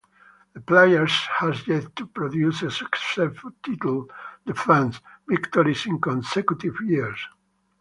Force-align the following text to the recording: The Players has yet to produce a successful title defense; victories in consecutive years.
The 0.53 0.61
Players 0.61 1.11
has 1.37 1.67
yet 1.67 1.95
to 1.97 2.07
produce 2.07 2.63
a 2.63 2.71
successful 2.71 3.51
title 3.63 4.09
defense; 4.47 4.99
victories 5.27 5.85
in 5.85 6.01
consecutive 6.01 6.73
years. 6.83 7.19